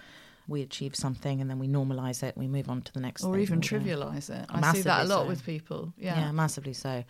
[0.47, 3.33] we achieve something and then we normalize it, we move on to the next Or
[3.33, 4.45] thing, even trivialise it.
[4.49, 5.27] I see that a lot so.
[5.27, 5.93] with people.
[5.97, 6.19] Yeah.
[6.19, 6.31] Yeah.
[6.31, 7.03] massively so.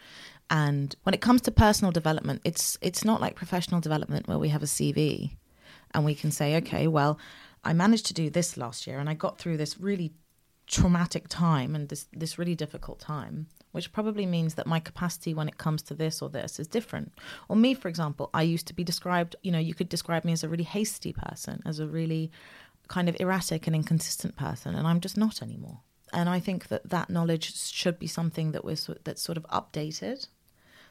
[0.49, 4.49] And when it comes to personal development, it's it's not like professional development where we
[4.49, 5.35] have a CV
[5.93, 7.19] and we can say, okay, well,
[7.63, 10.13] I managed to do this last year and I got through this really
[10.67, 15.47] traumatic time and this this really difficult time, which probably means that my capacity when
[15.47, 17.12] it comes to this or this is different.
[17.49, 20.32] Or me, for example, I used to be described, you know, you could describe me
[20.32, 22.32] as a really hasty person, as a really
[22.88, 25.80] kind of erratic and inconsistent person, and I'm just not anymore.
[26.13, 30.28] And I think that that knowledge should be something that we're that's sort of updated,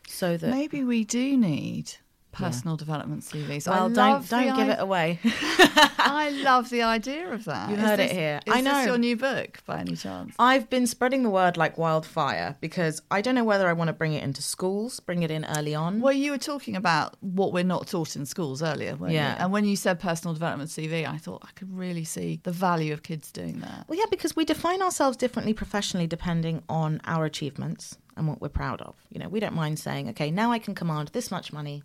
[0.07, 1.93] so that Maybe we do need
[2.33, 3.67] personal development CVs.
[3.67, 5.19] I well, don't don't give i- it away.
[5.25, 7.71] I love the idea of that.
[7.71, 8.41] You Is heard it this- here.
[8.47, 8.75] Is I know.
[8.79, 10.35] this your new book by any chance?
[10.39, 13.93] I've been spreading the word like wildfire because I don't know whether I want to
[13.93, 16.01] bring it into schools, bring it in early on.
[16.01, 19.35] Well, you were talking about what we're not taught in schools earlier, weren't Yeah.
[19.35, 19.39] you?
[19.45, 22.93] And when you said personal development CV, I thought I could really see the value
[22.93, 23.87] of kids doing that.
[23.89, 28.49] Well, yeah, because we define ourselves differently professionally depending on our achievements and what we're
[28.49, 28.97] proud of.
[29.11, 31.83] You know, we don't mind saying, okay, now I can command this much money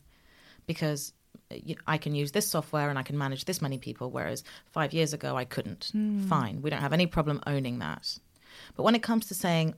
[0.65, 1.13] because
[1.51, 1.55] uh,
[1.87, 5.13] I can use this software and I can manage this many people, whereas five years
[5.13, 5.91] ago I couldn't.
[6.29, 8.17] Fine, we don't have any problem owning that.
[8.75, 9.75] But when it comes to saying,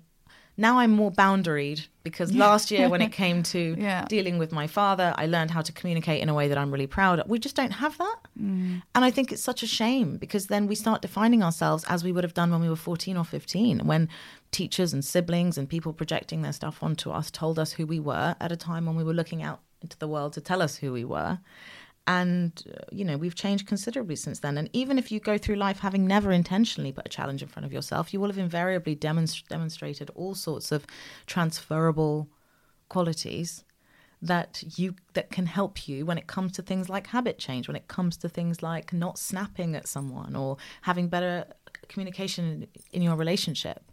[0.57, 4.05] now I'm more boundaried because last year when it came to Yeah.
[4.07, 6.87] dealing with my father, I learned how to communicate in a way that I'm really
[6.87, 7.27] proud of.
[7.27, 8.15] We just don't have that.
[8.37, 12.11] And I think it's such a shame because then we start defining ourselves as we
[12.13, 14.07] would have done when we were 14 or 15, when
[14.51, 18.35] teachers and siblings and people projecting their stuff onto us told us who we were
[18.39, 20.91] at a time when we were looking out into the world to tell us who
[20.91, 21.39] we were.
[22.07, 22.51] And,
[22.91, 24.57] you know, we've changed considerably since then.
[24.57, 27.65] And even if you go through life having never intentionally put a challenge in front
[27.65, 30.85] of yourself, you will have invariably demonst- demonstrated all sorts of
[31.25, 32.27] transferable
[32.89, 33.63] qualities
[34.21, 37.75] that you that can help you when it comes to things like habit change when
[37.75, 41.45] it comes to things like not snapping at someone or having better
[41.89, 43.91] communication in your relationship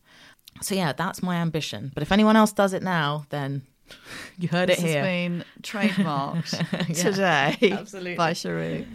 [0.61, 3.63] so yeah that's my ambition but if anyone else does it now then
[4.39, 8.15] you heard This it here has been trademarked today absolutely.
[8.15, 8.87] by Cherie.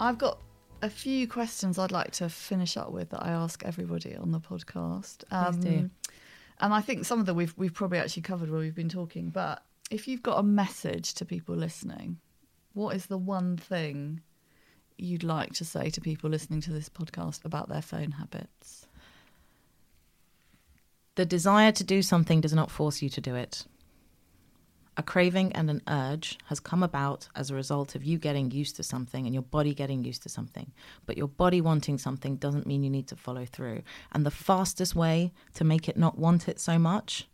[0.00, 0.40] I've got
[0.82, 4.40] a few questions I'd like to finish up with that I ask everybody on the
[4.40, 5.24] podcast.
[5.30, 5.90] Um, do.
[6.58, 9.30] And I think some of them we've we've probably actually covered while we've been talking.
[9.30, 12.18] But if you've got a message to people listening,
[12.72, 14.20] what is the one thing
[14.96, 18.86] you'd like to say to people listening to this podcast about their phone habits?
[21.16, 23.66] the desire to do something does not force you to do it
[24.96, 28.76] a craving and an urge has come about as a result of you getting used
[28.76, 30.72] to something and your body getting used to something.
[31.06, 33.82] But your body wanting something doesn't mean you need to follow through.
[34.12, 37.29] And the fastest way to make it not want it so much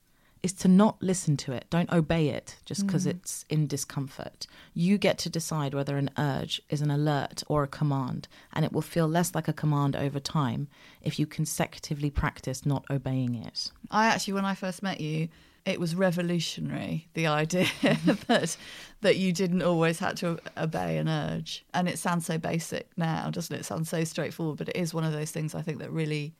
[0.47, 1.67] is to not listen to it.
[1.71, 3.11] Don't obey it just because mm.
[3.11, 4.47] it's in discomfort.
[4.75, 8.29] You get to decide whether an urge is an alert or a command.
[8.53, 10.69] And it will feel less like a command over time
[11.03, 13.73] if you consecutively practice not obeying it.
[13.91, 15.29] I actually, when I first met you,
[15.65, 18.57] it was revolutionary the idea that
[19.01, 21.65] that you didn't always have to obey an urge.
[21.75, 23.61] And it sounds so basic now, doesn't it?
[23.61, 26.35] It sounds so straightforward, but it is one of those things I think that really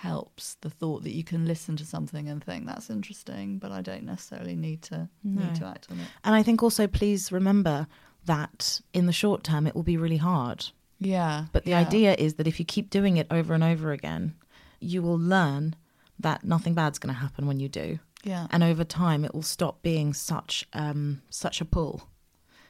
[0.00, 3.80] helps the thought that you can listen to something and think that's interesting, but I
[3.80, 5.42] don't necessarily need to No.
[5.42, 6.06] need to act on it.
[6.22, 7.86] And I think also please remember
[8.26, 10.66] that in the short term it will be really hard.
[10.98, 11.46] Yeah.
[11.50, 11.80] But the yeah.
[11.80, 14.34] idea is that if you keep doing it over and over again,
[14.80, 15.74] you will learn
[16.18, 17.98] that nothing bad's going to happen when you do.
[18.22, 18.48] Yeah.
[18.50, 22.08] And over time, it will stop being such um, such a pull.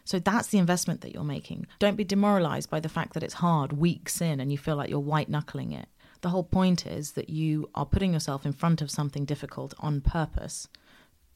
[0.04, 1.66] So that's the investment that you're making.
[1.80, 4.88] Don't be demoralized by the fact that it's hard weeks in and you feel like
[4.88, 5.88] you're white knuckling it.
[6.20, 10.00] The whole point is that you are putting yourself in front of something difficult on
[10.00, 10.68] purpose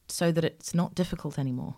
[0.09, 1.77] so that it's not difficult anymore.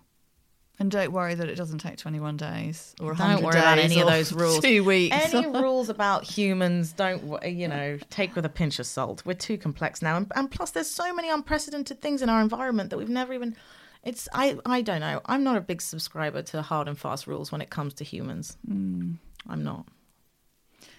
[0.79, 3.85] And don't worry that it doesn't take 21 days or 100 Don't worry about days
[3.85, 4.61] any of those rules.
[4.61, 5.15] Two weeks.
[5.33, 9.23] Any rules about humans don't, you know, take with a pinch of salt.
[9.25, 12.91] We're too complex now, and, and plus, there's so many unprecedented things in our environment
[12.91, 13.55] that we've never even.
[14.03, 15.21] It's I I don't know.
[15.27, 18.57] I'm not a big subscriber to hard and fast rules when it comes to humans.
[18.69, 19.19] Mm.
[19.49, 19.87] I'm not.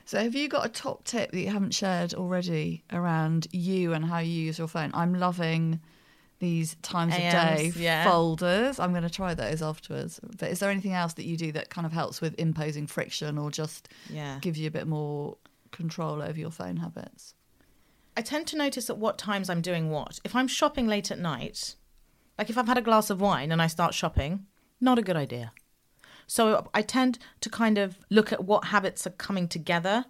[0.06, 4.04] So, have you got a top tip that you haven't shared already around you and
[4.04, 4.92] how you use your phone?
[4.94, 5.80] I'm loving
[6.40, 8.04] these times of day yeah.
[8.04, 8.78] folders.
[8.80, 10.20] I'm going to try those afterwards.
[10.38, 13.38] But is there anything else that you do that kind of helps with imposing friction
[13.38, 14.40] or just Yeah.
[14.42, 15.38] gives you a bit more
[15.72, 17.34] control over your phone habits?
[18.18, 20.20] I tend to notice at what times I'm doing what.
[20.26, 21.76] If I'm shopping late at night,
[22.38, 24.46] like if I've had a glass of wine and I start shopping,
[24.82, 25.54] not a good idea.
[26.28, 30.06] So I tend to kind of look at what habits are coming together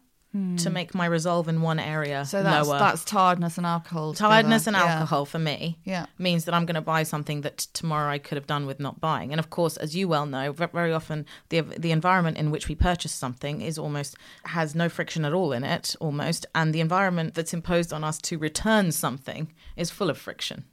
[0.57, 2.25] to make my resolve in one area Hmm.
[2.25, 2.79] So that's lower.
[2.79, 4.15] that's tiredness and alcohol.
[4.15, 4.77] Tiredness together.
[4.83, 4.93] and Yeah.
[4.95, 6.07] alcohol for me Yeah.
[6.17, 8.99] means that I'm going to buy something that tomorrow I could have done with not
[8.99, 9.31] buying.
[9.31, 12.73] And of course, as you well know, very often the the environment in which we
[12.73, 17.35] purchase something is almost has no friction at all in it, almost, and the environment
[17.35, 20.63] that's imposed on us to return something is full of friction.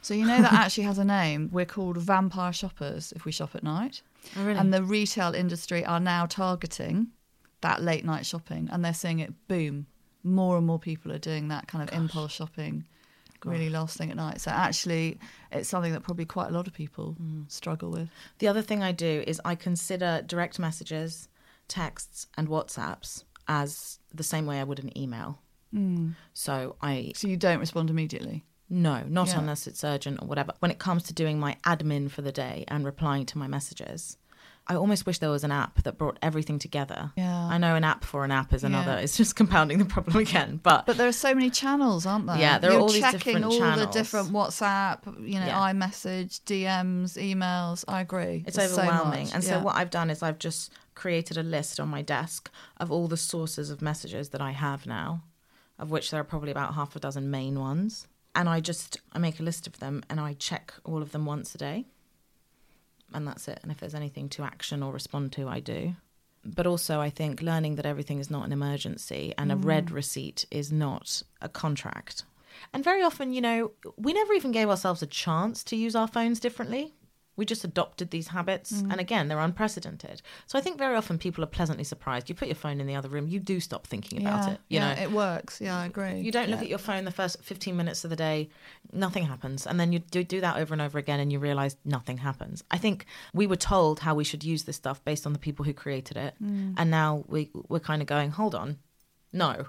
[0.00, 1.50] So you know that actually has a name.
[1.52, 4.00] We're called vampire shoppers if we shop at night.
[4.36, 4.58] Oh, really?
[4.58, 7.08] And the retail industry are now targeting
[7.60, 9.86] that late night shopping and they're seeing it boom.
[10.22, 12.84] More and more people are doing that kind of impulse shopping
[13.44, 14.38] really last thing at night.
[14.40, 15.18] So actually
[15.50, 17.50] it's something that probably quite a lot of people Mm.
[17.50, 18.10] struggle with.
[18.38, 21.28] The other thing I do is I consider direct messages,
[21.66, 25.40] texts, and WhatsApps as the same way I would an email.
[26.34, 28.44] So I So you don't respond immediately.
[28.70, 29.40] No, not Yeah.
[29.40, 30.52] unless it's urgent or whatever.
[30.60, 34.16] When it comes to doing my admin for the day and replying to my messages,
[34.68, 37.10] I almost wish there was an app that brought everything together.
[37.16, 37.48] Yeah.
[37.48, 38.92] I know an app for an app is another.
[38.92, 38.98] Yeah.
[38.98, 40.60] It's just compounding the problem again.
[40.62, 42.38] But, But there are so many channels, aren't there?
[42.38, 43.94] Yeah, there are You're all these checking different all the channels.
[43.94, 45.72] different WhatsApp, you know, Yeah.
[45.72, 47.84] iMessage, DMs, emails.
[47.88, 48.44] I agree.
[48.46, 49.24] it's There's overwhelming.
[49.24, 49.34] much.
[49.34, 49.62] and so Yeah.
[49.62, 53.16] what I've done is I've just created a list on my desk of all the
[53.16, 55.24] sources of messages that I have now,
[55.80, 58.06] of which there are probably about half a dozen main ones.
[58.34, 61.26] And I just I make a list of them and I check all of them
[61.26, 61.86] once a day.
[63.12, 63.58] And that's it.
[63.62, 65.96] And if there's anything to action or respond to, I do.
[66.44, 69.94] But also, I think learning that everything is not an emergency and a red mm.
[69.94, 72.24] receipt is not a contract.
[72.72, 76.08] And very often, you know, we never even gave ourselves a chance to use our
[76.08, 76.94] phones differently.
[77.40, 78.70] We just adopted these habits.
[78.70, 78.92] Mm.
[78.92, 80.20] And again, they're unprecedented.
[80.46, 82.28] So I think very often people are pleasantly surprised.
[82.28, 84.60] You put your phone in the other room, you do stop thinking about yeah, it.
[84.68, 85.58] You yeah, know, it works.
[85.58, 86.20] Yeah, I agree.
[86.20, 88.50] you don't look at your phone the first 15 minutes of the day,
[88.92, 89.66] nothing happens.
[89.66, 92.62] And then you do, do that over and over again and you realize nothing happens.
[92.70, 95.64] I think we were told how we should use this stuff based on the people
[95.64, 96.34] who created it.
[96.44, 96.74] Mm.
[96.76, 98.76] And now we, we're kind of going, hold on.
[99.32, 99.66] No,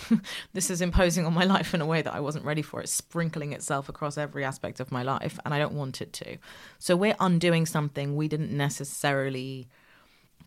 [0.54, 2.80] this is imposing on my life in a way that I wasn't ready for.
[2.80, 6.38] It's sprinkling itself across every aspect of my life, and I don't want it to.
[6.78, 9.68] So we're undoing something we didn't necessarily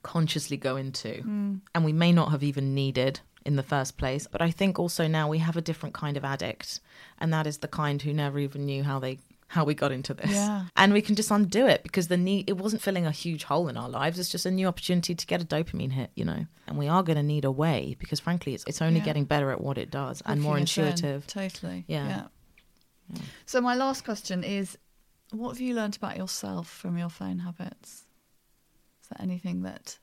[0.06, 1.56] consciously go into hmm.
[1.74, 5.08] and we may not have even needed in the first place but i think also
[5.08, 6.80] now we have a different kind of addict
[7.18, 9.18] and that is the kind who never even knew how they
[9.48, 10.66] how we got into this Yeah.
[10.76, 13.68] and we can just undo it because the need it wasn't filling a huge hole
[13.68, 16.46] in our lives it's just a new opportunity to get a dopamine hit you know
[16.68, 19.06] and we are going to need a way because frankly it's, it's only Yeah.
[19.06, 20.86] getting better at what it does and more Hooking us in.
[20.88, 21.86] intuitive Totally.
[21.88, 22.08] Yeah.
[22.08, 23.20] yeah.
[23.46, 24.78] So my last question is,
[25.32, 28.04] what have you learned about yourself from your phone habits?
[29.04, 30.00] Is there anything that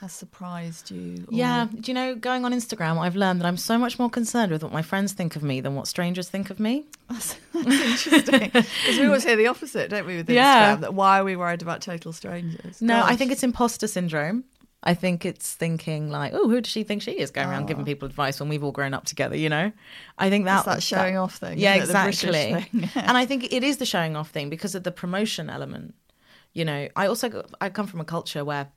[0.00, 1.26] has surprised you?
[1.28, 4.08] or- Yeah, do you know, going on Instagram, I've learned that I'm so much more
[4.08, 6.86] concerned with what my friends think of me than what strangers think of me.
[7.08, 8.50] That's, that's interesting.
[8.52, 10.34] Because we always hear the opposite, don't we, with Instagram?
[10.34, 10.76] Yeah.
[10.76, 12.80] That why are we worried about total strangers?
[12.80, 14.44] No, I think it's imposter syndrome.
[14.82, 17.82] I think it's thinking like, oh, who does she think she is going around giving
[17.82, 17.84] ah.
[17.84, 19.72] people advice when we've all grown up together, you know?
[20.16, 22.32] I think that It's that showing off thing, Yeah, exactly.
[22.32, 22.88] thing.
[22.94, 25.94] and I think it is the showing off thing because of the promotion element.
[26.54, 28.68] You know, I also I come from a culture where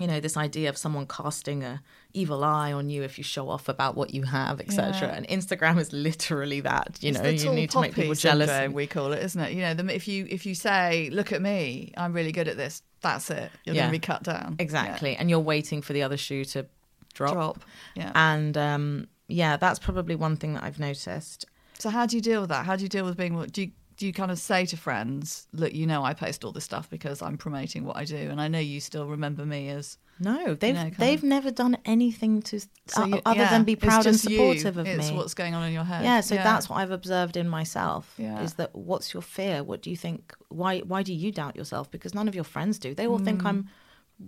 [0.00, 1.80] you know this idea of someone casting a
[2.12, 5.14] evil eye on you if you show off about what you have etc Yeah.
[5.14, 8.74] and instagram is literally that you It's know you need to make people jealous and-
[8.74, 9.52] we call it, isn't it?
[9.52, 12.56] You know, the, if you if you say, "Look at me, I'm really good at
[12.56, 13.50] this," that's it.
[13.64, 13.82] You're Yeah.
[13.82, 14.56] going to be cut down.
[14.58, 15.14] Exactly.
[15.16, 16.66] And you're waiting for the other shoe to
[17.14, 17.32] drop.
[17.34, 17.64] Drop.
[17.94, 18.10] Yeah.
[18.14, 21.44] And um, yeah, that's probably one thing that I've noticed.
[21.78, 22.66] So how do you deal with that?
[22.66, 23.40] How do you deal with being?
[23.46, 23.70] Do you
[24.00, 26.88] do you kind of say to friends, "Look, you know, I post all this stuff
[26.88, 30.54] because I'm promoting what I do, and I know you still remember me as." No,
[30.54, 34.06] they've know, they've of- never done anything to So you- other yeah, than be proud
[34.06, 34.36] and just you.
[34.38, 35.16] supportive of It's me.
[35.16, 36.02] what's going on in your head.
[36.02, 36.44] Yeah, so Yeah.
[36.44, 38.14] that's what I've observed in myself.
[38.16, 38.40] Yeah.
[38.42, 39.62] Is that what's your fear?
[39.62, 40.34] What do you think?
[40.48, 41.90] Why why do you doubt yourself?
[41.90, 42.94] Because none of your friends do.
[42.94, 43.46] They all think Mm.
[43.46, 43.68] I'm.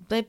[0.08, 0.26] They,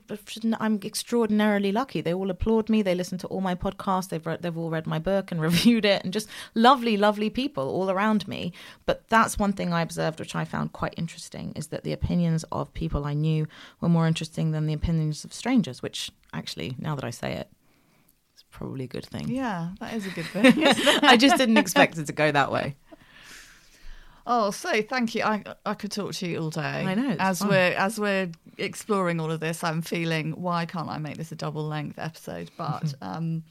[0.60, 2.02] I'm extraordinarily lucky.
[2.02, 2.82] They all applaud me.
[2.82, 4.10] They listen to all my podcasts.
[4.10, 7.70] They've read, they've all read my book and reviewed it, and just lovely, lovely people
[7.70, 8.52] all around me.
[8.86, 12.44] But that's one thing I observed, which I found quite interesting, is that the opinions
[12.52, 13.48] of people I knew
[13.80, 15.82] were more interesting than the opinions of strangers.
[15.82, 17.50] Which actually, now that I say it,
[18.34, 19.30] it's probably a good thing.
[19.30, 20.46] Yeah, that is a good thing.
[21.04, 22.76] I just didn't expect it to go that way.
[24.26, 25.24] Oh, so thank you.
[25.24, 26.62] I I could talk to you all day.
[26.62, 27.50] I know, as fun.
[27.50, 31.36] we're as we're exploring all of this, I'm feeling why can't I make this a
[31.36, 32.50] double length episode?
[32.58, 33.44] But um,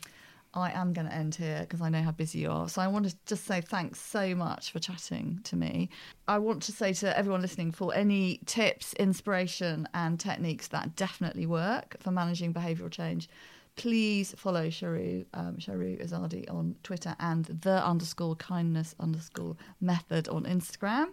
[0.55, 2.69] I am going to end here because I know how busy you are.
[2.69, 5.89] So I want to just say thanks so much for chatting to me.
[6.29, 11.47] I want to say to everyone listening for any tips, inspiration, and techniques that definitely
[11.47, 13.29] work for managing behavioural change.
[13.77, 20.45] Please follow Shahroo, um, Shahroo Izadi on Twitter and the underscore kindness underscore method on
[20.45, 21.07] Instagram.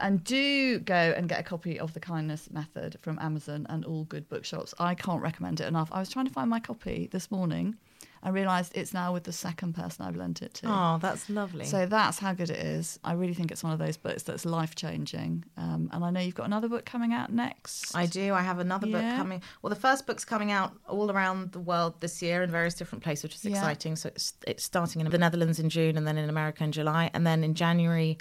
[0.00, 4.04] And do go and get a copy of the kindness method from Amazon and all
[4.04, 4.74] good bookshops.
[4.78, 5.90] I can't recommend it enough.
[5.92, 7.76] I was trying to find my copy this morning.
[8.24, 10.66] I realised it's now with the second person I've lent it to.
[10.68, 11.64] Oh, that's lovely.
[11.64, 13.00] So that's how good it is.
[13.02, 15.44] I really think it's one of those books that's life changing.
[15.56, 17.96] Um, and I know you've got another book coming out next.
[17.96, 18.32] I do.
[18.32, 19.42] I have another book coming.
[19.60, 23.02] Well, the first book's coming out all around the world this year in various different
[23.02, 23.52] places, which is Yeah.
[23.56, 23.96] exciting.
[23.96, 27.10] So it's, it's starting in the Netherlands in June and then in America in July.
[27.14, 28.18] And then in January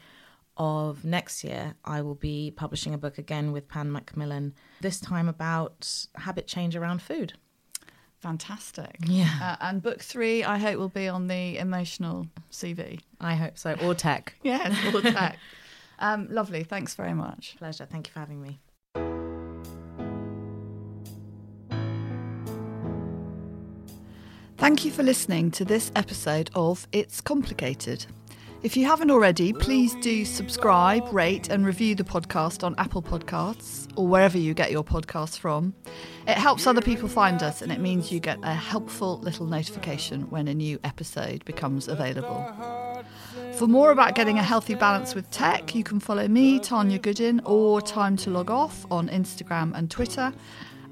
[0.58, 5.30] of next year, I will be publishing a book again with Pan Macmillan, this time
[5.30, 7.34] about habit change around food.
[8.22, 8.98] Fantastic.
[9.06, 9.30] Yeah.
[9.42, 13.00] Uh, and book three, I hope, will be on the emotional CV.
[13.20, 13.76] I hope so.
[13.82, 14.36] Or tech.
[14.44, 15.40] Yes, all tech.
[16.00, 16.64] um, lovely.
[16.64, 17.56] Thanks very much.
[17.58, 17.88] Pleasure.
[17.90, 18.60] Thank you for having me.
[24.58, 28.06] Thank you for listening to this episode of It's Complicated.
[28.64, 33.88] If you haven't already, please do subscribe, rate, and review the podcast on Apple Podcasts
[33.96, 35.74] or wherever you get your podcasts from.
[36.28, 40.30] It helps other people find us and it means you get a helpful little notification
[40.30, 42.54] when a new episode becomes available.
[43.54, 47.42] For more about getting a healthy balance with tech, you can follow me, Tanya Goodin,
[47.46, 50.32] or Time to Log Off on Instagram and Twitter.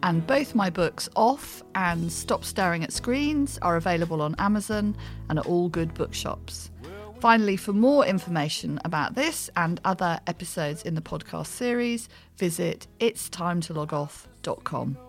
[0.01, 4.97] And both my books, Off and Stop Staring at Screens, are available on Amazon
[5.29, 6.71] and at all good bookshops.
[7.19, 12.07] Finally, for more information about this and other episodes in the podcast series,
[12.37, 15.08] visit itstimetologoff.com.